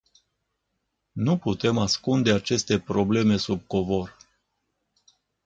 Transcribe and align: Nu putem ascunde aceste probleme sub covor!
Nu 1.11 1.37
putem 1.37 1.77
ascunde 1.77 2.31
aceste 2.33 2.79
probleme 2.79 3.37
sub 3.37 3.67
covor! 3.67 4.17